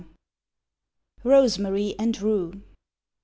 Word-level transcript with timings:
ROSEMARY 1.23 1.93
AND 1.99 2.19
RUE. 2.23 2.63